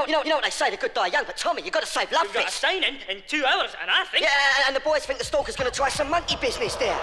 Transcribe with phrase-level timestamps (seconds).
[0.00, 1.72] know, you know, you know what they say, the good die young, but Tommy, you've
[1.72, 4.24] gotta save love We've got a sign in in two hours, and I think...
[4.24, 6.98] Yeah, and the boys think the stalker's gonna try some monkey business there.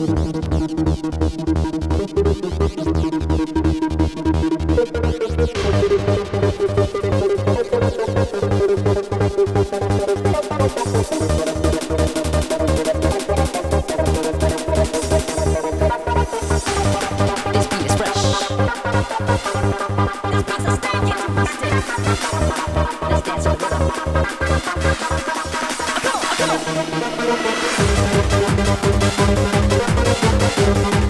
[0.00, 0.12] Let's
[23.26, 23.58] dance with
[27.76, 27.89] the
[30.60, 31.09] Thank you.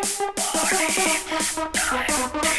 [1.74, 2.49] Party.